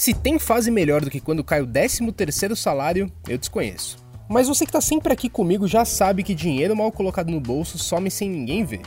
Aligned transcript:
Se 0.00 0.14
tem 0.14 0.38
fase 0.38 0.70
melhor 0.70 1.02
do 1.02 1.10
que 1.10 1.20
quando 1.20 1.44
cai 1.44 1.60
o 1.60 1.66
13 1.66 2.10
terceiro 2.12 2.56
salário, 2.56 3.12
eu 3.28 3.36
desconheço. 3.36 3.98
Mas 4.30 4.48
você 4.48 4.64
que 4.64 4.72
tá 4.72 4.80
sempre 4.80 5.12
aqui 5.12 5.28
comigo 5.28 5.68
já 5.68 5.84
sabe 5.84 6.22
que 6.22 6.34
dinheiro 6.34 6.74
mal 6.74 6.90
colocado 6.90 7.30
no 7.30 7.38
bolso 7.38 7.76
some 7.76 8.10
sem 8.10 8.30
ninguém 8.30 8.64
ver. 8.64 8.80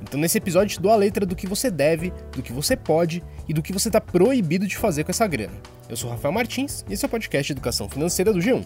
Então 0.00 0.20
nesse 0.20 0.38
episódio 0.38 0.76
te 0.76 0.80
dou 0.80 0.92
a 0.92 0.94
letra 0.94 1.26
do 1.26 1.34
que 1.34 1.44
você 1.44 1.72
deve, 1.72 2.12
do 2.30 2.40
que 2.40 2.52
você 2.52 2.76
pode 2.76 3.20
e 3.48 3.52
do 3.52 3.62
que 3.62 3.72
você 3.72 3.88
está 3.88 4.00
proibido 4.00 4.64
de 4.64 4.76
fazer 4.76 5.02
com 5.02 5.10
essa 5.10 5.26
grana. 5.26 5.54
Eu 5.88 5.96
sou 5.96 6.08
Rafael 6.08 6.32
Martins 6.32 6.84
e 6.88 6.92
esse 6.92 7.04
é 7.04 7.08
o 7.08 7.10
podcast 7.10 7.50
Educação 7.50 7.88
Financeira 7.88 8.32
do 8.32 8.38
G1. 8.38 8.64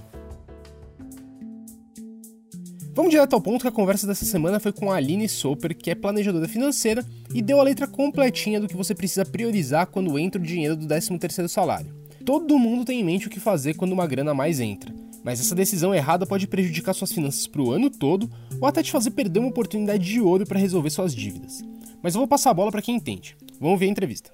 Vamos 2.94 3.10
direto 3.10 3.34
ao 3.34 3.40
ponto 3.40 3.62
que 3.62 3.66
a 3.66 3.72
conversa 3.72 4.06
dessa 4.06 4.24
semana 4.24 4.60
foi 4.60 4.72
com 4.72 4.92
a 4.92 4.94
Aline 4.94 5.28
Soper, 5.28 5.76
que 5.76 5.90
é 5.90 5.96
planejadora 5.96 6.46
financeira, 6.46 7.04
e 7.34 7.42
deu 7.42 7.58
a 7.58 7.64
letra 7.64 7.88
completinha 7.88 8.60
do 8.60 8.68
que 8.68 8.76
você 8.76 8.94
precisa 8.94 9.24
priorizar 9.24 9.88
quando 9.88 10.16
entra 10.16 10.40
o 10.40 10.44
dinheiro 10.44 10.76
do 10.76 10.86
13º 10.86 11.48
salário. 11.48 11.92
Todo 12.24 12.56
mundo 12.56 12.84
tem 12.84 13.00
em 13.00 13.04
mente 13.04 13.26
o 13.26 13.30
que 13.30 13.40
fazer 13.40 13.74
quando 13.74 13.90
uma 13.90 14.06
grana 14.06 14.32
mais 14.32 14.60
entra, 14.60 14.94
mas 15.24 15.40
essa 15.40 15.56
decisão 15.56 15.92
errada 15.92 16.24
pode 16.24 16.46
prejudicar 16.46 16.94
suas 16.94 17.10
finanças 17.10 17.48
para 17.48 17.62
o 17.62 17.72
ano 17.72 17.90
todo 17.90 18.30
ou 18.60 18.68
até 18.68 18.80
te 18.80 18.92
fazer 18.92 19.10
perder 19.10 19.40
uma 19.40 19.48
oportunidade 19.48 20.04
de 20.04 20.20
ouro 20.20 20.46
para 20.46 20.60
resolver 20.60 20.90
suas 20.90 21.12
dívidas. 21.12 21.64
Mas 22.00 22.14
eu 22.14 22.20
vou 22.20 22.28
passar 22.28 22.50
a 22.50 22.54
bola 22.54 22.70
para 22.70 22.80
quem 22.80 22.94
entende. 22.94 23.36
Vamos 23.60 23.80
ver 23.80 23.86
a 23.86 23.90
entrevista. 23.90 24.32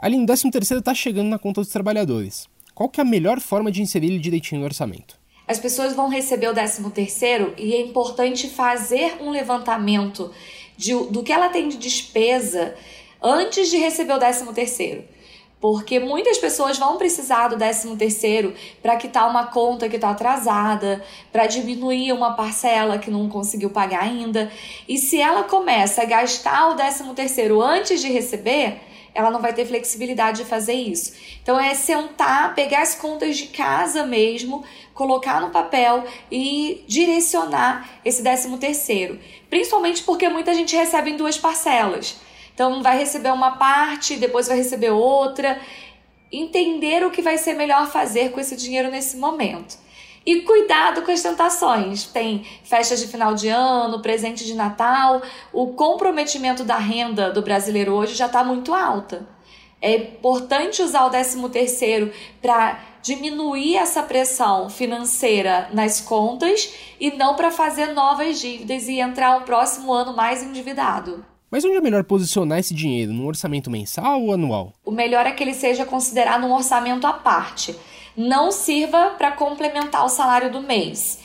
Aline, 0.00 0.22
o 0.22 0.26
13º 0.26 0.78
está 0.78 0.94
chegando 0.94 1.30
na 1.30 1.38
conta 1.38 1.62
dos 1.62 1.70
trabalhadores. 1.70 2.46
Qual 2.76 2.88
que 2.88 3.00
é 3.00 3.02
a 3.02 3.04
melhor 3.04 3.40
forma 3.40 3.72
de 3.72 3.82
inserir 3.82 4.06
ele 4.06 4.20
direitinho 4.20 4.60
no 4.60 4.66
orçamento? 4.66 5.19
As 5.50 5.58
pessoas 5.58 5.94
vão 5.94 6.08
receber 6.08 6.46
o 6.46 6.54
13 6.54 6.88
terceiro 6.90 7.52
e 7.58 7.74
é 7.74 7.80
importante 7.80 8.48
fazer 8.48 9.16
um 9.20 9.30
levantamento 9.30 10.30
de, 10.76 10.94
do 10.94 11.24
que 11.24 11.32
ela 11.32 11.48
tem 11.48 11.68
de 11.68 11.76
despesa 11.76 12.76
antes 13.20 13.68
de 13.68 13.76
receber 13.76 14.12
o 14.12 14.18
13 14.20 14.46
terceiro. 14.52 15.02
Porque 15.60 15.98
muitas 15.98 16.38
pessoas 16.38 16.78
vão 16.78 16.96
precisar 16.96 17.48
do 17.48 17.58
13 17.58 17.96
terceiro 17.96 18.54
para 18.80 18.94
quitar 18.94 19.28
uma 19.28 19.48
conta 19.48 19.88
que 19.88 19.96
está 19.96 20.10
atrasada, 20.10 21.04
para 21.32 21.48
diminuir 21.48 22.12
uma 22.12 22.34
parcela 22.34 22.96
que 22.96 23.10
não 23.10 23.28
conseguiu 23.28 23.70
pagar 23.70 24.04
ainda. 24.04 24.52
E 24.88 24.98
se 24.98 25.20
ela 25.20 25.42
começa 25.42 26.02
a 26.02 26.04
gastar 26.04 26.68
o 26.68 26.76
13 26.76 27.12
terceiro 27.12 27.60
antes 27.60 28.00
de 28.00 28.06
receber, 28.06 28.80
ela 29.14 29.30
não 29.30 29.40
vai 29.40 29.52
ter 29.52 29.66
flexibilidade 29.66 30.42
de 30.42 30.48
fazer 30.48 30.74
isso. 30.74 31.12
Então 31.42 31.58
é 31.58 31.74
sentar, 31.74 32.54
pegar 32.54 32.82
as 32.82 32.94
contas 32.94 33.36
de 33.36 33.46
casa 33.48 34.04
mesmo, 34.04 34.64
colocar 34.94 35.40
no 35.40 35.50
papel 35.50 36.04
e 36.30 36.84
direcionar 36.86 37.88
esse 38.04 38.22
décimo 38.22 38.58
terceiro. 38.58 39.18
Principalmente 39.48 40.02
porque 40.02 40.28
muita 40.28 40.54
gente 40.54 40.76
recebe 40.76 41.10
em 41.10 41.16
duas 41.16 41.38
parcelas. 41.38 42.16
Então 42.54 42.82
vai 42.82 42.98
receber 42.98 43.32
uma 43.32 43.52
parte, 43.52 44.16
depois 44.16 44.46
vai 44.46 44.56
receber 44.56 44.90
outra. 44.90 45.60
Entender 46.32 47.04
o 47.04 47.10
que 47.10 47.22
vai 47.22 47.38
ser 47.38 47.54
melhor 47.54 47.90
fazer 47.90 48.30
com 48.30 48.38
esse 48.38 48.54
dinheiro 48.54 48.90
nesse 48.90 49.16
momento. 49.16 49.76
E 50.24 50.42
cuidado 50.42 51.02
com 51.02 51.10
as 51.10 51.22
tentações. 51.22 52.04
Tem 52.04 52.44
festas 52.62 53.00
de 53.00 53.06
final 53.06 53.34
de 53.34 53.48
ano, 53.48 54.00
presente 54.00 54.44
de 54.44 54.54
Natal. 54.54 55.22
O 55.52 55.68
comprometimento 55.68 56.62
da 56.62 56.76
renda 56.76 57.32
do 57.32 57.42
brasileiro 57.42 57.92
hoje 57.92 58.14
já 58.14 58.26
está 58.26 58.44
muito 58.44 58.74
alta. 58.74 59.26
É 59.80 59.96
importante 59.96 60.82
usar 60.82 61.06
o 61.06 61.10
13 61.10 61.48
terceiro 61.48 62.12
para 62.42 62.78
diminuir 63.02 63.76
essa 63.76 64.02
pressão 64.02 64.68
financeira 64.68 65.70
nas 65.72 66.02
contas 66.02 66.74
e 67.00 67.10
não 67.12 67.34
para 67.34 67.50
fazer 67.50 67.94
novas 67.94 68.38
dívidas 68.38 68.88
e 68.88 69.00
entrar 69.00 69.38
um 69.38 69.42
próximo 69.42 69.90
ano 69.90 70.14
mais 70.14 70.42
endividado. 70.42 71.24
Mas 71.50 71.64
onde 71.64 71.76
é 71.76 71.80
melhor 71.80 72.04
posicionar 72.04 72.58
esse 72.58 72.74
dinheiro? 72.74 73.12
Num 73.12 73.26
orçamento 73.26 73.70
mensal 73.70 74.22
ou 74.22 74.34
anual? 74.34 74.72
O 74.84 74.92
melhor 74.92 75.26
é 75.26 75.32
que 75.32 75.42
ele 75.42 75.54
seja 75.54 75.84
considerado 75.84 76.44
um 76.44 76.52
orçamento 76.52 77.06
à 77.06 77.12
parte 77.12 77.74
não 78.16 78.50
sirva 78.50 79.14
para 79.16 79.32
complementar 79.32 80.04
o 80.04 80.08
salário 80.08 80.50
do 80.50 80.60
mês. 80.60 81.18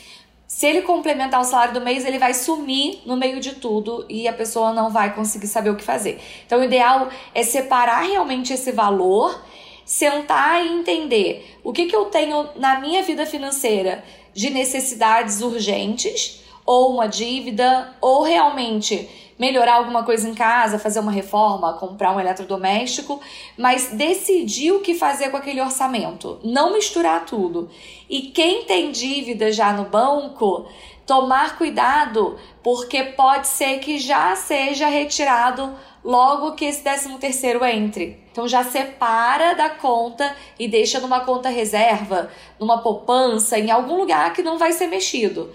Se 0.48 0.68
ele 0.68 0.84
complementar 0.84 1.42
o 1.42 1.44
salário 1.44 1.74
do 1.74 1.82
mês, 1.82 2.06
ele 2.06 2.18
vai 2.20 2.34
sumir 2.34 3.02
no 3.06 3.18
meio 3.18 3.40
de 3.40 3.56
tudo 3.56 4.06
e 4.08 4.28
a 4.28 4.34
pessoa 4.34 4.72
não 4.72 4.90
vai 4.90 5.14
conseguir 5.14 5.48
saber 5.48 5.70
o 5.70 5.76
que 5.76 5.84
fazer. 5.84 6.22
Então, 6.46 6.60
o 6.60 6.64
ideal 6.64 7.10
é 7.34 7.44
separar 7.44 8.04
realmente 8.04 8.54
esse 8.54 8.72
valor, 8.72 9.44
sentar 9.84 10.64
e 10.66 10.70
entender 10.70 11.60
o 11.64 11.74
que, 11.74 11.88
que 11.88 11.96
eu 11.96 12.06
tenho 12.06 12.48
na 12.56 12.80
minha 12.80 13.04
vida 13.04 13.26
financeira 13.26 14.04
de 14.34 14.50
necessidades 14.50 15.42
urgentes, 15.42 16.42
ou 16.66 16.94
uma 16.94 17.08
dívida, 17.08 17.94
ou 18.02 18.24
realmente 18.24 19.10
melhorar 19.38 19.76
alguma 19.76 20.04
coisa 20.04 20.28
em 20.28 20.34
casa, 20.34 20.80
fazer 20.80 21.00
uma 21.00 21.12
reforma, 21.12 21.74
comprar 21.74 22.16
um 22.16 22.20
eletrodoméstico, 22.20 23.20
mas 23.58 23.90
decidir 23.92 24.72
o 24.72 24.80
que 24.80 24.96
fazer 24.96 25.30
com 25.30 25.38
aquele 25.38 25.62
orçamento, 25.62 26.40
não 26.44 26.74
misturar 26.74 27.26
tudo. 27.26 27.70
E 28.10 28.24
quem 28.24 28.64
tem 28.64 28.92
dívida 28.92 29.52
já 29.52 29.74
no 29.74 29.86
banco, 29.86 30.66
tomar 31.06 31.58
cuidado, 31.58 32.38
porque 32.64 33.04
pode 33.04 33.48
ser 33.48 33.80
que 33.80 34.00
já 34.00 34.36
seja 34.36 34.88
retirado 34.88 35.76
logo 36.04 36.54
que 36.54 36.66
esse 36.66 36.82
13 36.82 37.18
terceiro 37.18 37.64
entre. 37.66 38.24
Então 38.32 38.48
já 38.48 38.64
separa 38.64 39.54
da 39.54 39.70
conta 39.70 40.36
e 40.60 40.68
deixa 40.68 41.00
numa 41.00 41.22
conta 41.22 41.50
reserva, 41.50 42.30
numa 42.60 42.80
poupança, 42.82 43.58
em 43.58 43.72
algum 43.72 43.98
lugar 43.98 44.34
que 44.34 44.44
não 44.44 44.58
vai 44.58 44.72
ser 44.72 44.88
mexido. 44.88 45.52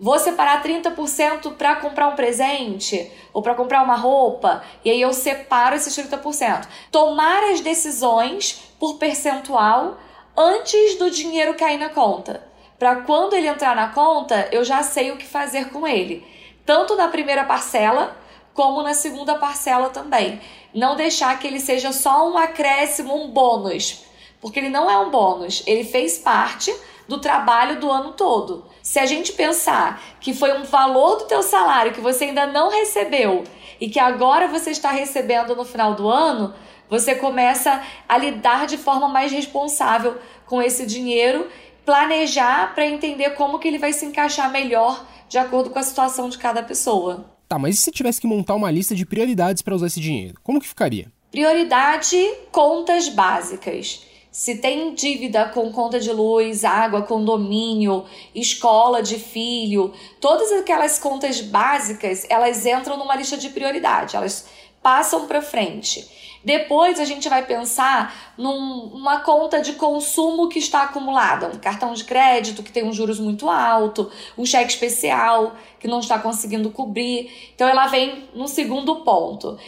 Vou 0.00 0.18
separar 0.18 0.62
30% 0.62 1.54
para 1.54 1.76
comprar 1.76 2.08
um 2.08 2.14
presente 2.14 3.10
ou 3.32 3.42
para 3.42 3.54
comprar 3.54 3.82
uma 3.82 3.96
roupa, 3.96 4.62
e 4.84 4.90
aí 4.90 5.00
eu 5.00 5.12
separo 5.12 5.74
esses 5.74 5.96
30%. 5.96 6.68
Tomar 6.90 7.42
as 7.50 7.60
decisões 7.60 8.72
por 8.78 8.94
percentual 8.98 9.98
antes 10.36 10.96
do 10.96 11.10
dinheiro 11.10 11.54
cair 11.54 11.78
na 11.78 11.88
conta. 11.88 12.46
Para 12.78 12.96
quando 12.96 13.34
ele 13.34 13.48
entrar 13.48 13.74
na 13.74 13.88
conta, 13.88 14.48
eu 14.52 14.64
já 14.64 14.84
sei 14.84 15.10
o 15.10 15.16
que 15.16 15.26
fazer 15.26 15.70
com 15.70 15.84
ele, 15.84 16.24
tanto 16.64 16.94
na 16.94 17.08
primeira 17.08 17.42
parcela 17.42 18.16
como 18.54 18.82
na 18.82 18.94
segunda 18.94 19.34
parcela 19.34 19.90
também. 19.90 20.40
Não 20.72 20.94
deixar 20.94 21.36
que 21.40 21.46
ele 21.46 21.58
seja 21.58 21.92
só 21.92 22.30
um 22.30 22.38
acréscimo, 22.38 23.14
um 23.14 23.28
bônus, 23.30 24.04
porque 24.40 24.60
ele 24.60 24.68
não 24.68 24.88
é 24.88 24.96
um 24.96 25.10
bônus, 25.10 25.64
ele 25.66 25.82
fez 25.82 26.18
parte 26.18 26.72
do 27.08 27.18
trabalho 27.18 27.80
do 27.80 27.90
ano 27.90 28.12
todo. 28.12 28.66
Se 28.82 28.98
a 28.98 29.06
gente 29.06 29.32
pensar 29.32 30.00
que 30.20 30.34
foi 30.34 30.52
um 30.56 30.64
valor 30.64 31.16
do 31.16 31.24
teu 31.24 31.42
salário 31.42 31.92
que 31.92 32.00
você 32.00 32.26
ainda 32.26 32.46
não 32.46 32.70
recebeu 32.70 33.44
e 33.80 33.88
que 33.88 33.98
agora 33.98 34.46
você 34.46 34.70
está 34.70 34.90
recebendo 34.90 35.56
no 35.56 35.64
final 35.64 35.94
do 35.94 36.08
ano, 36.08 36.54
você 36.88 37.14
começa 37.14 37.82
a 38.08 38.18
lidar 38.18 38.66
de 38.66 38.76
forma 38.76 39.08
mais 39.08 39.32
responsável 39.32 40.18
com 40.46 40.60
esse 40.60 40.86
dinheiro, 40.86 41.48
planejar 41.84 42.74
para 42.74 42.86
entender 42.86 43.30
como 43.30 43.58
que 43.58 43.66
ele 43.66 43.78
vai 43.78 43.92
se 43.92 44.04
encaixar 44.04 44.50
melhor 44.50 45.06
de 45.28 45.38
acordo 45.38 45.70
com 45.70 45.78
a 45.78 45.82
situação 45.82 46.28
de 46.28 46.38
cada 46.38 46.62
pessoa. 46.62 47.26
Tá, 47.48 47.58
mas 47.58 47.76
e 47.76 47.78
se 47.78 47.90
tivesse 47.90 48.20
que 48.20 48.26
montar 48.26 48.54
uma 48.54 48.70
lista 48.70 48.94
de 48.94 49.06
prioridades 49.06 49.62
para 49.62 49.74
usar 49.74 49.86
esse 49.86 50.00
dinheiro? 50.00 50.38
Como 50.42 50.60
que 50.60 50.68
ficaria? 50.68 51.10
Prioridade 51.30 52.16
contas 52.50 53.08
básicas. 53.08 54.06
Se 54.30 54.56
tem 54.56 54.94
dívida 54.94 55.46
com 55.46 55.72
conta 55.72 55.98
de 55.98 56.12
luz, 56.12 56.64
água, 56.64 57.02
condomínio, 57.02 58.04
escola 58.34 59.02
de 59.02 59.18
filho, 59.18 59.92
todas 60.20 60.52
aquelas 60.52 60.98
contas 60.98 61.40
básicas, 61.40 62.26
elas 62.28 62.64
entram 62.66 62.96
numa 62.96 63.16
lista 63.16 63.36
de 63.36 63.48
prioridade, 63.48 64.16
elas 64.16 64.46
passam 64.82 65.26
para 65.26 65.42
frente. 65.42 66.08
Depois 66.44 67.00
a 67.00 67.04
gente 67.04 67.28
vai 67.28 67.44
pensar 67.44 68.32
numa 68.38 69.20
conta 69.20 69.60
de 69.60 69.72
consumo 69.72 70.48
que 70.48 70.58
está 70.58 70.82
acumulada, 70.82 71.48
um 71.48 71.58
cartão 71.58 71.92
de 71.92 72.04
crédito 72.04 72.62
que 72.62 72.70
tem 72.70 72.84
um 72.84 72.92
juros 72.92 73.18
muito 73.18 73.50
alto, 73.50 74.10
um 74.36 74.46
cheque 74.46 74.70
especial 74.70 75.56
que 75.80 75.88
não 75.88 76.00
está 76.00 76.18
conseguindo 76.18 76.70
cobrir. 76.70 77.50
Então 77.54 77.68
ela 77.68 77.88
vem 77.88 78.28
no 78.34 78.46
segundo 78.46 78.96
ponto. 78.96 79.58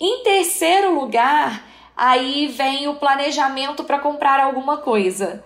Em 0.00 0.22
terceiro 0.24 0.98
lugar, 0.98 1.64
aí 1.96 2.48
vem 2.48 2.88
o 2.88 2.96
planejamento 2.96 3.82
para 3.84 3.98
comprar 3.98 4.38
alguma 4.38 4.76
coisa. 4.78 5.42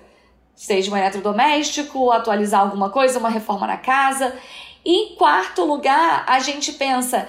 Seja 0.55 0.91
um 0.91 0.97
eletrodoméstico, 0.97 2.11
atualizar 2.11 2.61
alguma 2.61 2.91
coisa, 2.91 3.19
uma 3.19 3.31
reforma 3.31 3.67
na 3.67 3.77
casa. 3.77 4.37
E 4.85 5.13
em 5.13 5.17
quarto 5.17 5.65
lugar, 5.65 6.25
a 6.27 6.39
gente 6.41 6.73
pensa: 6.73 7.29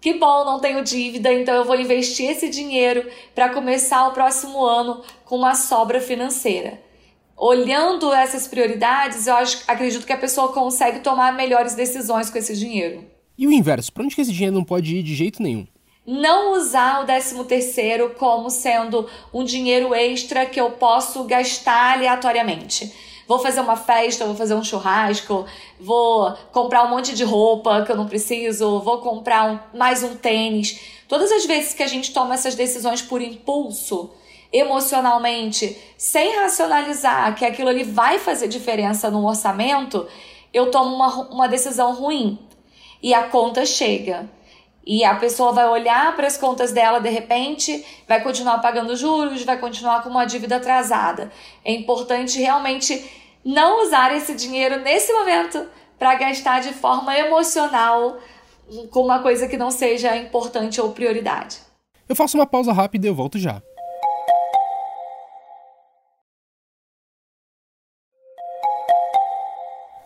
que 0.00 0.14
bom, 0.14 0.44
não 0.44 0.60
tenho 0.60 0.84
dívida, 0.84 1.32
então 1.32 1.54
eu 1.54 1.64
vou 1.64 1.74
investir 1.74 2.30
esse 2.30 2.48
dinheiro 2.48 3.08
para 3.34 3.48
começar 3.48 4.06
o 4.06 4.12
próximo 4.12 4.64
ano 4.64 5.02
com 5.24 5.36
uma 5.36 5.54
sobra 5.54 6.00
financeira. 6.00 6.80
Olhando 7.36 8.12
essas 8.12 8.48
prioridades, 8.48 9.26
eu 9.26 9.34
acho, 9.34 9.62
acredito 9.66 10.06
que 10.06 10.12
a 10.12 10.18
pessoa 10.18 10.52
consegue 10.52 11.00
tomar 11.00 11.32
melhores 11.34 11.74
decisões 11.74 12.30
com 12.30 12.38
esse 12.38 12.56
dinheiro. 12.56 13.04
E 13.36 13.46
o 13.46 13.52
inverso, 13.52 13.92
para 13.92 14.02
onde 14.04 14.14
que 14.14 14.20
esse 14.20 14.32
dinheiro 14.32 14.54
não 14.54 14.64
pode 14.64 14.96
ir 14.96 15.02
de 15.02 15.14
jeito 15.14 15.40
nenhum? 15.40 15.64
Não 16.10 16.54
usar 16.54 17.02
o 17.02 17.04
13 17.04 17.44
terceiro 17.44 18.14
como 18.18 18.48
sendo 18.48 19.06
um 19.32 19.44
dinheiro 19.44 19.94
extra 19.94 20.46
que 20.46 20.58
eu 20.58 20.70
posso 20.70 21.24
gastar 21.24 21.98
aleatoriamente. 21.98 22.90
Vou 23.26 23.38
fazer 23.38 23.60
uma 23.60 23.76
festa, 23.76 24.24
vou 24.24 24.34
fazer 24.34 24.54
um 24.54 24.64
churrasco, 24.64 25.44
vou 25.78 26.32
comprar 26.50 26.84
um 26.84 26.88
monte 26.88 27.14
de 27.14 27.24
roupa 27.24 27.82
que 27.82 27.92
eu 27.92 27.96
não 27.96 28.06
preciso, 28.06 28.80
vou 28.80 29.02
comprar 29.02 29.52
um, 29.52 29.78
mais 29.78 30.02
um 30.02 30.16
tênis. 30.16 30.80
Todas 31.06 31.30
as 31.30 31.44
vezes 31.44 31.74
que 31.74 31.82
a 31.82 31.86
gente 31.86 32.10
toma 32.10 32.32
essas 32.32 32.54
decisões 32.54 33.02
por 33.02 33.20
impulso, 33.20 34.10
emocionalmente, 34.50 35.76
sem 35.98 36.36
racionalizar 36.36 37.34
que 37.34 37.44
aquilo 37.44 37.68
ali 37.68 37.84
vai 37.84 38.18
fazer 38.18 38.48
diferença 38.48 39.10
no 39.10 39.26
orçamento, 39.28 40.06
eu 40.54 40.70
tomo 40.70 40.94
uma, 40.94 41.28
uma 41.28 41.48
decisão 41.48 41.92
ruim. 41.92 42.38
E 43.02 43.12
a 43.12 43.24
conta 43.24 43.66
chega. 43.66 44.37
E 44.86 45.04
a 45.04 45.14
pessoa 45.16 45.52
vai 45.52 45.68
olhar 45.68 46.16
para 46.16 46.26
as 46.26 46.36
contas 46.36 46.72
dela 46.72 46.98
de 46.98 47.10
repente, 47.10 47.84
vai 48.08 48.22
continuar 48.22 48.58
pagando 48.58 48.96
juros, 48.96 49.44
vai 49.44 49.58
continuar 49.58 50.02
com 50.02 50.08
uma 50.08 50.24
dívida 50.24 50.56
atrasada. 50.56 51.30
É 51.64 51.72
importante 51.72 52.38
realmente 52.38 53.04
não 53.44 53.82
usar 53.82 54.14
esse 54.14 54.34
dinheiro 54.34 54.80
nesse 54.80 55.12
momento 55.12 55.66
para 55.98 56.14
gastar 56.14 56.60
de 56.60 56.72
forma 56.72 57.16
emocional 57.16 58.18
com 58.90 59.00
uma 59.02 59.20
coisa 59.20 59.48
que 59.48 59.56
não 59.56 59.70
seja 59.70 60.16
importante 60.16 60.80
ou 60.80 60.92
prioridade. 60.92 61.58
Eu 62.08 62.16
faço 62.16 62.38
uma 62.38 62.46
pausa 62.46 62.72
rápida 62.72 63.06
e 63.06 63.10
eu 63.10 63.14
volto 63.14 63.38
já. 63.38 63.62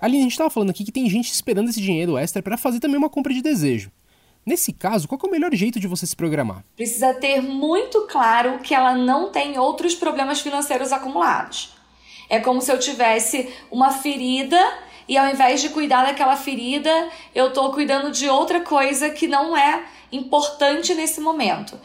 Aline, 0.00 0.18
a 0.18 0.22
gente 0.22 0.32
estava 0.32 0.50
falando 0.50 0.70
aqui 0.70 0.84
que 0.84 0.90
tem 0.90 1.08
gente 1.08 1.30
esperando 1.32 1.68
esse 1.68 1.80
dinheiro 1.80 2.18
extra 2.18 2.42
para 2.42 2.56
fazer 2.56 2.80
também 2.80 2.96
uma 2.96 3.08
compra 3.08 3.32
de 3.32 3.40
desejo. 3.40 3.92
Nesse 4.44 4.72
caso, 4.72 5.06
qual 5.06 5.20
é 5.22 5.26
o 5.26 5.30
melhor 5.30 5.54
jeito 5.54 5.78
de 5.78 5.86
você 5.86 6.04
se 6.04 6.16
programar? 6.16 6.64
Precisa 6.74 7.14
ter 7.14 7.40
muito 7.40 8.02
claro 8.02 8.58
que 8.58 8.74
ela 8.74 8.94
não 8.94 9.30
tem 9.30 9.58
outros 9.58 9.94
problemas 9.94 10.40
financeiros 10.40 10.92
acumulados. 10.92 11.74
É 12.28 12.40
como 12.40 12.60
se 12.60 12.72
eu 12.72 12.78
tivesse 12.78 13.52
uma 13.70 13.92
ferida 13.92 14.58
e 15.06 15.16
ao 15.16 15.28
invés 15.28 15.60
de 15.60 15.68
cuidar 15.68 16.04
daquela 16.04 16.36
ferida, 16.36 17.08
eu 17.34 17.48
estou 17.48 17.72
cuidando 17.72 18.10
de 18.10 18.28
outra 18.28 18.60
coisa 18.60 19.10
que 19.10 19.28
não 19.28 19.56
é 19.56 19.84
importante 20.10 20.94
nesse 20.94 21.20
momento. 21.20 21.78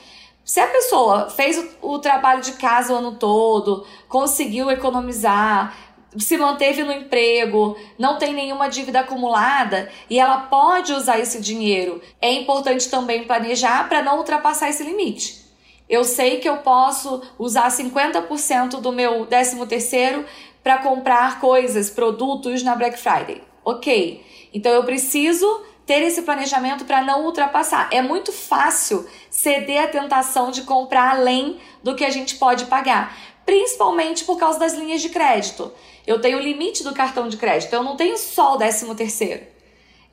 Se 0.44 0.59
a 0.62 0.68
pessoa 0.68 1.30
fez 1.30 1.57
o, 1.81 1.95
o 1.95 2.00
trabalho 2.00 2.42
de 2.42 2.54
casa 2.54 2.94
o 2.94 2.95
ano 2.95 3.15
todo, 3.18 3.86
conseguiu 4.07 4.71
economizar, 4.71 5.75
se 6.18 6.38
manteve 6.38 6.83
no 6.83 6.92
emprego, 6.92 7.77
não 7.98 8.18
tem 8.18 8.33
nenhuma 8.33 8.69
dívida 8.69 9.01
acumulada 9.01 9.89
e 10.09 10.19
ela 10.19 10.42
pode 10.42 10.94
usar 10.94 11.19
esse 11.19 11.42
dinheiro. 11.42 12.01
É 12.21 12.31
importante 12.31 12.89
também 12.89 13.25
planejar 13.25 13.88
para 13.89 14.01
não 14.01 14.18
ultrapassar 14.18 14.69
esse 14.69 14.83
limite. 14.83 15.45
Eu 15.89 16.04
sei 16.04 16.39
que 16.39 16.50
eu 16.50 16.57
posso 16.57 17.21
usar 17.39 17.69
50% 17.69 18.81
do 18.81 18.92
meu 18.92 19.25
13 19.25 19.65
terceiro 19.68 20.25
para 20.62 20.80
comprar 20.80 21.39
coisas, 21.39 21.89
produtos 21.89 22.62
na 22.62 22.75
Black 22.75 23.00
Friday. 23.00 23.42
OK. 23.63 24.25
Então 24.54 24.71
eu 24.71 24.83
preciso 24.83 25.45
ter 25.86 26.01
esse 26.01 26.24
planejamento 26.24 26.83
para 26.83 27.01
não 27.01 27.24
ultrapassar. 27.24 27.88
É 27.92 28.01
muito 28.01 28.33
fácil 28.33 29.07
ceder 29.30 29.83
à 29.83 29.88
tentação 29.88 30.51
de 30.51 30.63
comprar 30.63 31.12
além 31.12 31.59
do 31.81 31.95
que 31.95 32.04
a 32.04 32.09
gente 32.09 32.36
pode 32.36 32.65
pagar, 32.65 33.18
principalmente 33.45 34.25
por 34.25 34.38
causa 34.38 34.59
das 34.59 34.74
linhas 34.74 35.01
de 35.01 35.07
crédito. 35.07 35.71
Eu 36.07 36.21
tenho 36.21 36.38
o 36.38 36.42
limite 36.42 36.86
do 36.86 36.94
cartão 36.94 37.27
de 37.27 37.36
crédito. 37.36 37.74
Eu 37.74 37.83
não 37.83 37.98
tenho 37.98 38.18
só 38.18 38.56
o 38.56 38.57
13 38.57 38.95
terceiro. 38.95 39.45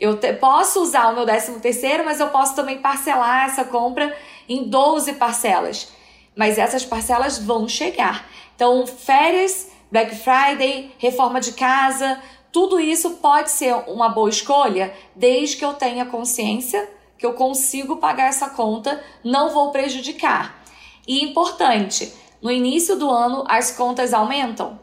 Eu 0.00 0.18
te, 0.18 0.32
posso 0.32 0.82
usar 0.82 1.12
o 1.12 1.14
meu 1.14 1.24
13 1.24 1.60
terceiro, 1.60 2.04
mas 2.04 2.18
eu 2.18 2.28
posso 2.30 2.56
também 2.56 2.78
parcelar 2.78 3.46
essa 3.46 3.64
compra 3.64 4.14
em 4.48 4.64
12 4.64 5.12
parcelas. 5.12 5.92
Mas 6.34 6.58
essas 6.58 6.84
parcelas 6.84 7.38
vão 7.38 7.68
chegar. 7.68 8.28
Então, 8.56 8.84
férias, 8.88 9.70
Black 9.90 10.16
Friday, 10.16 10.92
reforma 10.98 11.40
de 11.40 11.52
casa, 11.52 12.20
tudo 12.50 12.80
isso 12.80 13.10
pode 13.12 13.52
ser 13.52 13.72
uma 13.86 14.08
boa 14.08 14.28
escolha, 14.28 14.92
desde 15.14 15.56
que 15.56 15.64
eu 15.64 15.74
tenha 15.74 16.04
consciência 16.04 16.88
que 17.16 17.24
eu 17.24 17.34
consigo 17.34 17.96
pagar 17.96 18.26
essa 18.26 18.50
conta, 18.50 19.02
não 19.22 19.50
vou 19.50 19.70
prejudicar. 19.70 20.62
E 21.06 21.24
importante, 21.24 22.12
no 22.42 22.50
início 22.50 22.96
do 22.96 23.08
ano 23.08 23.44
as 23.48 23.70
contas 23.70 24.12
aumentam 24.12 24.78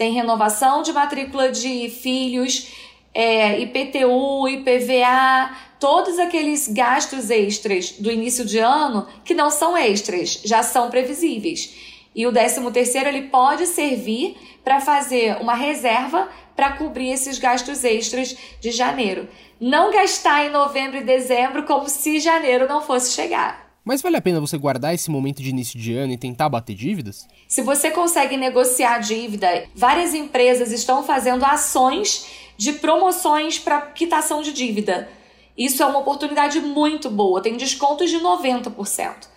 tem 0.00 0.14
renovação 0.14 0.80
de 0.80 0.94
matrícula 0.94 1.52
de 1.52 1.90
filhos, 1.90 2.68
é, 3.12 3.60
IPTU, 3.60 4.48
IPVA, 4.48 5.54
todos 5.78 6.18
aqueles 6.18 6.68
gastos 6.68 7.28
extras 7.28 7.90
do 7.98 8.10
início 8.10 8.42
de 8.46 8.58
ano 8.58 9.06
que 9.22 9.34
não 9.34 9.50
são 9.50 9.76
extras, 9.76 10.40
já 10.42 10.62
são 10.62 10.88
previsíveis. 10.88 11.76
E 12.14 12.26
o 12.26 12.32
13 12.32 12.70
terceiro 12.70 13.10
ele 13.10 13.28
pode 13.28 13.66
servir 13.66 14.38
para 14.64 14.80
fazer 14.80 15.36
uma 15.38 15.52
reserva 15.52 16.30
para 16.56 16.72
cobrir 16.72 17.10
esses 17.10 17.38
gastos 17.38 17.84
extras 17.84 18.34
de 18.58 18.70
janeiro. 18.70 19.28
Não 19.60 19.92
gastar 19.92 20.46
em 20.46 20.50
novembro 20.50 20.96
e 20.96 21.04
dezembro 21.04 21.64
como 21.64 21.90
se 21.90 22.20
janeiro 22.20 22.66
não 22.66 22.80
fosse 22.80 23.12
chegar. 23.12 23.69
Mas 23.84 24.02
vale 24.02 24.16
a 24.16 24.20
pena 24.20 24.40
você 24.40 24.58
guardar 24.58 24.94
esse 24.94 25.10
momento 25.10 25.42
de 25.42 25.48
início 25.48 25.78
de 25.78 25.96
ano 25.96 26.12
e 26.12 26.18
tentar 26.18 26.48
bater 26.48 26.74
dívidas? 26.74 27.26
Se 27.48 27.62
você 27.62 27.90
consegue 27.90 28.36
negociar 28.36 28.98
dívida, 28.98 29.64
várias 29.74 30.14
empresas 30.14 30.70
estão 30.70 31.02
fazendo 31.02 31.44
ações 31.44 32.26
de 32.56 32.74
promoções 32.74 33.58
para 33.58 33.80
quitação 33.80 34.42
de 34.42 34.52
dívida. 34.52 35.08
Isso 35.56 35.82
é 35.82 35.86
uma 35.86 35.98
oportunidade 35.98 36.60
muito 36.60 37.10
boa, 37.10 37.42
tem 37.42 37.56
descontos 37.56 38.10
de 38.10 38.18
90%. 38.18 39.28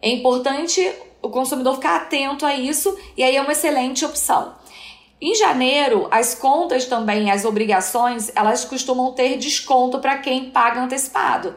É 0.00 0.10
importante 0.10 0.80
o 1.20 1.28
consumidor 1.28 1.76
ficar 1.76 1.96
atento 1.96 2.44
a 2.44 2.54
isso 2.54 2.98
e 3.16 3.22
aí 3.22 3.36
é 3.36 3.42
uma 3.42 3.52
excelente 3.52 4.04
opção. 4.04 4.54
Em 5.20 5.36
janeiro, 5.36 6.08
as 6.10 6.34
contas 6.34 6.86
também, 6.86 7.30
as 7.30 7.44
obrigações, 7.44 8.32
elas 8.34 8.64
costumam 8.64 9.12
ter 9.12 9.36
desconto 9.38 10.00
para 10.00 10.18
quem 10.18 10.50
paga 10.50 10.82
antecipado. 10.82 11.54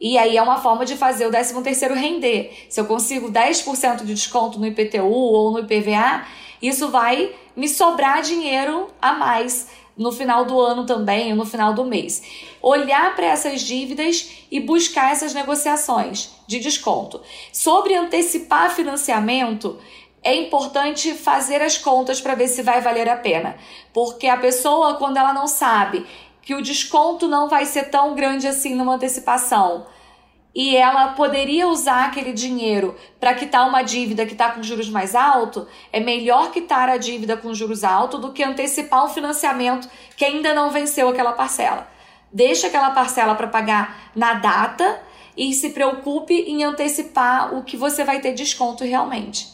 E 0.00 0.18
aí 0.18 0.36
é 0.36 0.42
uma 0.42 0.58
forma 0.58 0.84
de 0.84 0.96
fazer 0.96 1.26
o 1.26 1.30
13 1.30 1.62
terceiro 1.62 1.94
render. 1.94 2.66
Se 2.68 2.80
eu 2.80 2.86
consigo 2.86 3.30
10% 3.30 4.04
de 4.04 4.14
desconto 4.14 4.58
no 4.58 4.66
IPTU 4.66 5.04
ou 5.04 5.50
no 5.52 5.60
IPVA, 5.60 6.24
isso 6.60 6.88
vai 6.88 7.34
me 7.54 7.68
sobrar 7.68 8.22
dinheiro 8.22 8.88
a 9.00 9.12
mais 9.14 9.68
no 9.96 10.12
final 10.12 10.44
do 10.44 10.60
ano 10.60 10.84
também, 10.84 11.34
no 11.34 11.46
final 11.46 11.72
do 11.72 11.84
mês. 11.84 12.22
Olhar 12.60 13.16
para 13.16 13.26
essas 13.26 13.62
dívidas 13.62 14.30
e 14.50 14.60
buscar 14.60 15.12
essas 15.12 15.32
negociações 15.32 16.30
de 16.46 16.58
desconto. 16.58 17.22
Sobre 17.50 17.94
antecipar 17.94 18.74
financiamento, 18.74 19.78
é 20.22 20.34
importante 20.34 21.14
fazer 21.14 21.62
as 21.62 21.78
contas 21.78 22.20
para 22.20 22.34
ver 22.34 22.48
se 22.48 22.60
vai 22.60 22.80
valer 22.80 23.08
a 23.08 23.16
pena. 23.16 23.56
Porque 23.92 24.26
a 24.26 24.36
pessoa, 24.36 24.94
quando 24.96 25.16
ela 25.16 25.32
não 25.32 25.46
sabe 25.46 26.04
que 26.46 26.54
o 26.54 26.62
desconto 26.62 27.26
não 27.26 27.48
vai 27.48 27.66
ser 27.66 27.90
tão 27.90 28.14
grande 28.14 28.46
assim 28.46 28.76
numa 28.76 28.94
antecipação. 28.94 29.84
E 30.54 30.76
ela 30.76 31.08
poderia 31.08 31.66
usar 31.66 32.04
aquele 32.04 32.32
dinheiro 32.32 32.94
para 33.18 33.34
quitar 33.34 33.68
uma 33.68 33.82
dívida 33.82 34.24
que 34.24 34.32
está 34.32 34.52
com 34.52 34.62
juros 34.62 34.88
mais 34.88 35.16
alto, 35.16 35.66
é 35.92 35.98
melhor 35.98 36.52
quitar 36.52 36.88
a 36.88 36.98
dívida 36.98 37.36
com 37.36 37.52
juros 37.52 37.82
altos 37.82 38.20
do 38.20 38.32
que 38.32 38.44
antecipar 38.44 39.04
um 39.04 39.08
financiamento 39.08 39.90
que 40.16 40.24
ainda 40.24 40.54
não 40.54 40.70
venceu 40.70 41.08
aquela 41.08 41.32
parcela. 41.32 41.88
Deixa 42.32 42.68
aquela 42.68 42.92
parcela 42.92 43.34
para 43.34 43.48
pagar 43.48 44.12
na 44.14 44.34
data 44.34 45.02
e 45.36 45.52
se 45.52 45.70
preocupe 45.70 46.32
em 46.32 46.62
antecipar 46.62 47.56
o 47.56 47.64
que 47.64 47.76
você 47.76 48.04
vai 48.04 48.20
ter 48.20 48.34
desconto 48.34 48.84
realmente. 48.84 49.48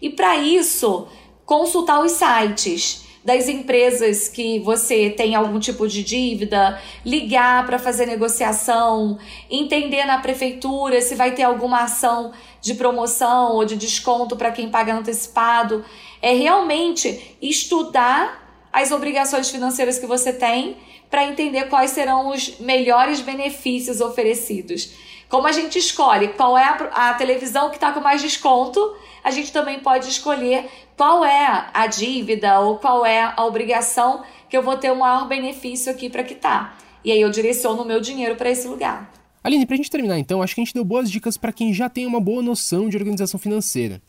E 0.00 0.08
para 0.08 0.36
isso, 0.36 1.08
consultar 1.44 2.00
os 2.00 2.12
sites 2.12 3.09
das 3.24 3.48
empresas 3.48 4.28
que 4.28 4.58
você 4.60 5.10
tem 5.10 5.34
algum 5.34 5.58
tipo 5.58 5.86
de 5.86 6.02
dívida, 6.02 6.80
ligar 7.04 7.66
para 7.66 7.78
fazer 7.78 8.06
negociação, 8.06 9.18
entender 9.50 10.04
na 10.04 10.18
prefeitura 10.18 11.00
se 11.02 11.14
vai 11.14 11.32
ter 11.32 11.42
alguma 11.42 11.82
ação 11.82 12.32
de 12.60 12.74
promoção 12.74 13.56
ou 13.56 13.64
de 13.64 13.76
desconto 13.76 14.36
para 14.36 14.50
quem 14.50 14.70
paga 14.70 14.94
antecipado. 14.94 15.84
É 16.22 16.32
realmente 16.32 17.36
estudar 17.42 18.68
as 18.72 18.90
obrigações 18.90 19.50
financeiras 19.50 19.98
que 19.98 20.06
você 20.06 20.32
tem 20.32 20.76
para 21.10 21.26
entender 21.26 21.68
quais 21.68 21.90
serão 21.90 22.30
os 22.30 22.58
melhores 22.60 23.20
benefícios 23.20 24.00
oferecidos. 24.00 24.92
Como 25.30 25.46
a 25.46 25.52
gente 25.52 25.78
escolhe 25.78 26.26
qual 26.28 26.58
é 26.58 26.64
a, 26.64 27.10
a 27.10 27.14
televisão 27.14 27.70
que 27.70 27.76
está 27.76 27.92
com 27.92 28.00
mais 28.00 28.20
desconto, 28.20 28.96
a 29.22 29.30
gente 29.30 29.52
também 29.52 29.78
pode 29.78 30.08
escolher 30.08 30.68
qual 30.96 31.24
é 31.24 31.70
a 31.72 31.86
dívida 31.86 32.58
ou 32.58 32.78
qual 32.78 33.06
é 33.06 33.32
a 33.36 33.44
obrigação 33.44 34.24
que 34.48 34.56
eu 34.56 34.62
vou 34.62 34.76
ter 34.76 34.90
o 34.90 34.96
maior 34.96 35.28
benefício 35.28 35.92
aqui 35.92 36.10
para 36.10 36.24
quitar. 36.24 36.76
E 37.04 37.12
aí 37.12 37.20
eu 37.20 37.30
direciono 37.30 37.82
o 37.82 37.86
meu 37.86 38.00
dinheiro 38.00 38.34
para 38.34 38.50
esse 38.50 38.66
lugar. 38.66 39.08
Aline, 39.44 39.64
para 39.66 39.74
a 39.74 39.76
gente 39.76 39.88
terminar 39.88 40.18
então, 40.18 40.42
acho 40.42 40.52
que 40.52 40.60
a 40.60 40.64
gente 40.64 40.74
deu 40.74 40.84
boas 40.84 41.08
dicas 41.08 41.36
para 41.36 41.52
quem 41.52 41.72
já 41.72 41.88
tem 41.88 42.06
uma 42.06 42.20
boa 42.20 42.42
noção 42.42 42.88
de 42.88 42.96
organização 42.96 43.38
financeira. 43.38 44.02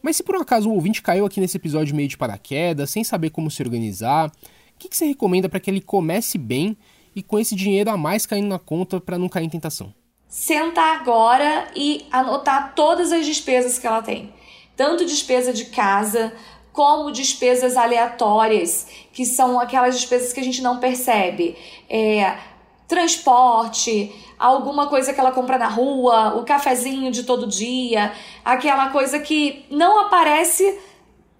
Mas 0.00 0.16
se 0.16 0.22
por 0.22 0.36
um 0.36 0.40
acaso 0.40 0.70
o 0.70 0.74
ouvinte 0.74 1.02
caiu 1.02 1.26
aqui 1.26 1.40
nesse 1.40 1.56
episódio 1.56 1.96
meio 1.96 2.08
de 2.08 2.16
paraquedas, 2.16 2.88
sem 2.88 3.02
saber 3.02 3.30
como 3.30 3.50
se 3.50 3.60
organizar, 3.60 4.28
o 4.28 4.78
que, 4.78 4.88
que 4.88 4.96
você 4.96 5.06
recomenda 5.06 5.48
para 5.48 5.58
que 5.58 5.68
ele 5.68 5.80
comece 5.80 6.38
bem 6.38 6.76
e 7.16 7.22
com 7.22 7.36
esse 7.36 7.56
dinheiro 7.56 7.90
a 7.90 7.96
mais 7.96 8.26
caindo 8.26 8.46
na 8.46 8.60
conta 8.60 9.00
para 9.00 9.18
não 9.18 9.28
cair 9.28 9.46
em 9.46 9.50
tentação? 9.50 9.92
Sentar 10.34 10.96
agora 10.96 11.68
e 11.76 12.06
anotar 12.10 12.74
todas 12.74 13.12
as 13.12 13.26
despesas 13.26 13.78
que 13.78 13.86
ela 13.86 14.00
tem 14.00 14.32
tanto 14.76 15.04
despesa 15.04 15.52
de 15.52 15.66
casa 15.66 16.32
como 16.72 17.12
despesas 17.12 17.76
aleatórias, 17.76 18.86
que 19.12 19.26
são 19.26 19.60
aquelas 19.60 19.94
despesas 19.94 20.32
que 20.32 20.40
a 20.40 20.44
gente 20.44 20.62
não 20.62 20.78
percebe. 20.78 21.56
É, 21.88 22.36
transporte, 22.88 24.12
alguma 24.38 24.86
coisa 24.86 25.12
que 25.12 25.20
ela 25.20 25.32
compra 25.32 25.58
na 25.58 25.68
rua, 25.68 26.34
o 26.36 26.44
cafezinho 26.44 27.10
de 27.10 27.24
todo 27.24 27.46
dia, 27.46 28.12
aquela 28.44 28.88
coisa 28.88 29.18
que 29.18 29.66
não 29.70 30.00
aparece 30.00 30.78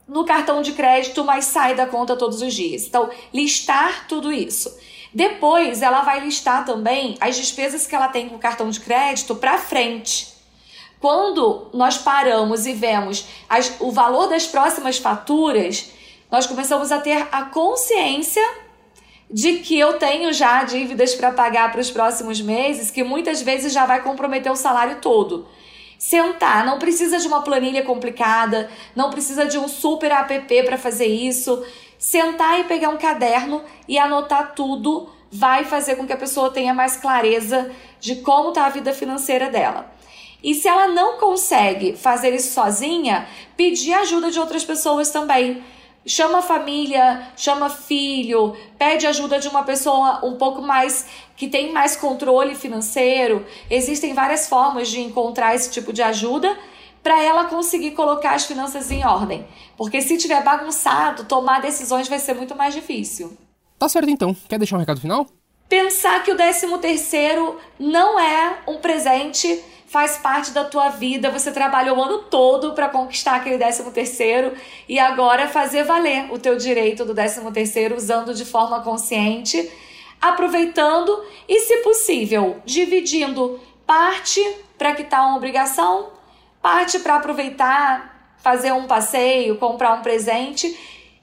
no 0.06 0.24
cartão 0.24 0.60
de 0.60 0.72
crédito, 0.72 1.24
mas 1.24 1.46
sai 1.46 1.74
da 1.74 1.86
conta 1.86 2.14
todos 2.14 2.42
os 2.42 2.52
dias. 2.52 2.86
Então, 2.86 3.08
listar 3.32 4.06
tudo 4.06 4.30
isso. 4.30 4.70
Depois, 5.14 5.82
ela 5.82 6.02
vai 6.02 6.20
listar 6.20 6.64
também 6.64 7.16
as 7.20 7.36
despesas 7.36 7.86
que 7.86 7.94
ela 7.94 8.08
tem 8.08 8.28
com 8.28 8.36
o 8.36 8.38
cartão 8.38 8.70
de 8.70 8.80
crédito 8.80 9.34
para 9.34 9.58
frente. 9.58 10.32
Quando 11.00 11.68
nós 11.74 11.98
paramos 11.98 12.64
e 12.64 12.72
vemos 12.72 13.26
as, 13.48 13.74
o 13.80 13.90
valor 13.90 14.28
das 14.28 14.46
próximas 14.46 14.98
faturas, 14.98 15.90
nós 16.30 16.46
começamos 16.46 16.90
a 16.92 17.00
ter 17.00 17.26
a 17.30 17.42
consciência 17.42 18.42
de 19.30 19.58
que 19.58 19.78
eu 19.78 19.94
tenho 19.98 20.32
já 20.32 20.62
dívidas 20.62 21.14
para 21.14 21.32
pagar 21.32 21.72
para 21.72 21.80
os 21.80 21.90
próximos 21.90 22.40
meses, 22.40 22.90
que 22.90 23.02
muitas 23.02 23.42
vezes 23.42 23.72
já 23.72 23.84
vai 23.84 24.02
comprometer 24.02 24.52
o 24.52 24.56
salário 24.56 24.98
todo. 25.00 25.46
Sentar, 25.98 26.66
não 26.66 26.78
precisa 26.78 27.18
de 27.18 27.26
uma 27.26 27.42
planilha 27.42 27.82
complicada, 27.82 28.70
não 28.94 29.10
precisa 29.10 29.46
de 29.46 29.58
um 29.58 29.68
super 29.68 30.10
app 30.10 30.62
para 30.64 30.76
fazer 30.76 31.06
isso. 31.06 31.64
Sentar 32.02 32.58
e 32.58 32.64
pegar 32.64 32.88
um 32.88 32.96
caderno 32.96 33.62
e 33.86 33.96
anotar 33.96 34.56
tudo 34.56 35.08
vai 35.30 35.64
fazer 35.64 35.94
com 35.94 36.04
que 36.04 36.12
a 36.12 36.16
pessoa 36.16 36.50
tenha 36.50 36.74
mais 36.74 36.96
clareza 36.96 37.70
de 38.00 38.16
como 38.16 38.48
está 38.48 38.66
a 38.66 38.70
vida 38.70 38.92
financeira 38.92 39.48
dela. 39.48 39.88
E 40.42 40.52
se 40.52 40.66
ela 40.66 40.88
não 40.88 41.18
consegue 41.18 41.94
fazer 41.96 42.34
isso 42.34 42.54
sozinha, 42.54 43.28
pedir 43.56 43.94
ajuda 43.94 44.32
de 44.32 44.40
outras 44.40 44.64
pessoas 44.64 45.10
também. 45.10 45.62
Chama 46.04 46.38
a 46.38 46.42
família, 46.42 47.28
chama 47.36 47.70
filho, 47.70 48.56
pede 48.76 49.06
ajuda 49.06 49.38
de 49.38 49.46
uma 49.46 49.62
pessoa 49.62 50.26
um 50.26 50.34
pouco 50.34 50.60
mais 50.60 51.06
que 51.36 51.46
tem 51.46 51.72
mais 51.72 51.94
controle 51.94 52.56
financeiro. 52.56 53.46
Existem 53.70 54.12
várias 54.12 54.48
formas 54.48 54.88
de 54.88 55.00
encontrar 55.00 55.54
esse 55.54 55.70
tipo 55.70 55.92
de 55.92 56.02
ajuda 56.02 56.58
para 57.02 57.22
ela 57.22 57.44
conseguir 57.44 57.92
colocar 57.92 58.34
as 58.34 58.44
finanças 58.44 58.90
em 58.90 59.04
ordem. 59.04 59.46
Porque 59.76 60.00
se 60.00 60.16
tiver 60.16 60.42
bagunçado, 60.42 61.24
tomar 61.24 61.60
decisões 61.60 62.08
vai 62.08 62.18
ser 62.18 62.34
muito 62.34 62.54
mais 62.54 62.74
difícil. 62.74 63.36
Tá 63.78 63.88
certo 63.88 64.08
então. 64.08 64.34
Quer 64.48 64.58
deixar 64.58 64.76
um 64.76 64.80
recado 64.80 65.00
final? 65.00 65.26
Pensar 65.68 66.22
que 66.22 66.30
o 66.30 66.36
13 66.36 66.78
terceiro 66.78 67.58
não 67.78 68.20
é 68.20 68.58
um 68.66 68.76
presente 68.78 69.62
faz 69.92 70.16
parte 70.16 70.52
da 70.52 70.64
tua 70.64 70.88
vida, 70.88 71.30
você 71.30 71.52
trabalhou 71.52 71.98
o 71.98 72.02
ano 72.02 72.20
todo 72.22 72.72
para 72.72 72.88
conquistar 72.88 73.34
aquele 73.34 73.58
13 73.58 73.90
terceiro 73.90 74.54
e 74.88 74.98
agora 74.98 75.46
fazer 75.46 75.84
valer 75.84 76.32
o 76.32 76.38
teu 76.38 76.56
direito 76.56 77.04
do 77.04 77.14
13 77.14 77.42
terceiro 77.52 77.94
usando 77.94 78.32
de 78.32 78.46
forma 78.46 78.80
consciente, 78.80 79.70
aproveitando 80.18 81.22
e, 81.46 81.60
se 81.60 81.76
possível, 81.82 82.56
dividindo 82.64 83.60
parte 83.86 84.40
para 84.78 84.94
quitar 84.94 85.26
uma 85.26 85.36
obrigação, 85.36 86.08
parte 86.62 87.00
para 87.00 87.16
aproveitar, 87.16 88.34
fazer 88.38 88.72
um 88.72 88.86
passeio, 88.86 89.56
comprar 89.56 89.94
um 89.94 90.02
presente 90.02 90.74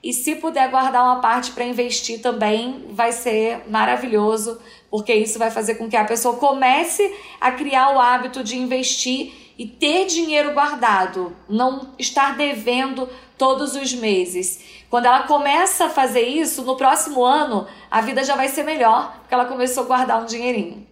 e 0.02 0.12
se 0.12 0.36
puder 0.36 0.70
guardar 0.70 1.04
uma 1.04 1.20
parte 1.20 1.50
para 1.50 1.64
investir 1.64 2.22
também, 2.22 2.86
vai 2.90 3.12
ser 3.12 3.68
maravilhoso, 3.68 4.58
porque 4.90 5.12
isso 5.12 5.38
vai 5.38 5.50
fazer 5.50 5.74
com 5.74 5.88
que 5.88 5.96
a 5.96 6.04
pessoa 6.04 6.36
comece 6.36 7.14
a 7.40 7.52
criar 7.52 7.94
o 7.94 8.00
hábito 8.00 8.42
de 8.42 8.58
investir 8.58 9.32
e 9.58 9.66
ter 9.66 10.06
dinheiro 10.06 10.52
guardado, 10.52 11.36
não 11.46 11.90
estar 11.98 12.34
devendo 12.34 13.06
todos 13.36 13.74
os 13.74 13.92
meses. 13.92 14.82
Quando 14.88 15.04
ela 15.04 15.24
começa 15.24 15.86
a 15.86 15.90
fazer 15.90 16.22
isso, 16.22 16.62
no 16.62 16.76
próximo 16.76 17.22
ano, 17.22 17.66
a 17.90 18.00
vida 18.00 18.24
já 18.24 18.34
vai 18.34 18.48
ser 18.48 18.62
melhor, 18.62 19.18
porque 19.20 19.34
ela 19.34 19.44
começou 19.44 19.84
a 19.84 19.86
guardar 19.86 20.22
um 20.22 20.26
dinheirinho. 20.26 20.89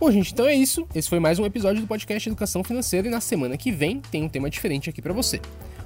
Bom, 0.00 0.12
gente, 0.12 0.32
então 0.32 0.46
é 0.46 0.54
isso. 0.54 0.86
Esse 0.94 1.08
foi 1.08 1.18
mais 1.18 1.40
um 1.40 1.44
episódio 1.44 1.80
do 1.80 1.88
podcast 1.88 2.28
Educação 2.28 2.62
Financeira 2.62 3.08
e 3.08 3.10
na 3.10 3.20
semana 3.20 3.56
que 3.56 3.72
vem 3.72 4.00
tem 4.12 4.22
um 4.22 4.28
tema 4.28 4.48
diferente 4.48 4.88
aqui 4.88 5.02
para 5.02 5.12
você. 5.12 5.40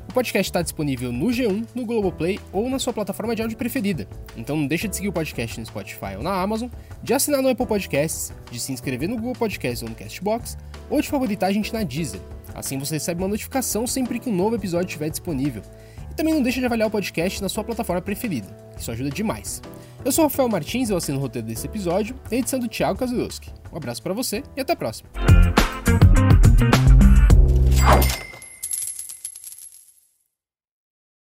O 0.07 0.13
podcast 0.13 0.51
está 0.51 0.61
disponível 0.61 1.11
no 1.11 1.29
G1, 1.29 1.67
no 1.75 1.87
Globoplay 1.87 2.39
ou 2.53 2.69
na 2.69 2.79
sua 2.79 2.93
plataforma 2.93 3.35
de 3.35 3.41
áudio 3.41 3.57
preferida. 3.57 4.07
Então 4.37 4.55
não 4.55 4.67
deixa 4.67 4.87
de 4.87 4.97
seguir 4.97 5.09
o 5.09 5.13
podcast 5.15 5.59
no 5.59 5.65
Spotify 5.65 6.17
ou 6.19 6.23
na 6.23 6.43
Amazon, 6.43 6.69
de 7.03 7.15
assinar 7.15 7.41
no 7.41 7.49
Apple 7.49 7.65
Podcasts, 7.65 8.35
de 8.51 8.61
se 8.61 8.71
inscrever 8.71 9.09
no 9.09 9.17
Google 9.17 9.33
Podcasts 9.33 9.83
ou 9.83 9.89
no 9.89 9.95
Castbox, 9.95 10.59
ou 10.91 11.01
de 11.01 11.09
favoritar 11.09 11.49
a 11.49 11.53
gente 11.53 11.73
na 11.73 11.83
Deezer. 11.83 12.21
Assim 12.55 12.79
você 12.79 12.97
recebe 12.97 13.23
uma 13.23 13.29
notificação 13.29 13.87
sempre 13.87 14.19
que 14.19 14.29
um 14.29 14.37
novo 14.37 14.57
episódio 14.57 14.89
estiver 14.89 15.09
disponível. 15.09 15.63
E 16.11 16.15
também 16.15 16.35
não 16.35 16.43
deixa 16.43 16.61
de 16.61 16.67
avaliar 16.67 16.87
o 16.87 16.91
podcast 16.91 17.41
na 17.41 17.49
sua 17.49 17.65
plataforma 17.65 18.03
preferida. 18.03 18.55
Isso 18.79 18.91
ajuda 18.91 19.09
demais. 19.09 19.63
Eu 20.05 20.11
sou 20.11 20.25
Rafael 20.25 20.49
Martins, 20.49 20.91
eu 20.91 20.97
assino 20.97 21.19
o 21.19 21.21
roteiro 21.21 21.47
desse 21.47 21.67
episódio, 21.67 22.17
edição 22.31 22.59
do 22.59 22.67
Thiago 22.67 22.99
Kazudowski. 22.99 23.51
Um 23.73 23.77
abraço 23.77 24.03
para 24.03 24.13
você 24.13 24.43
e 24.57 24.61
até 24.61 24.73
a 24.73 24.77
próxima. 24.77 25.09